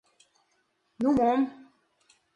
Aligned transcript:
Ну, 1.03 1.07
мом? 1.17 1.39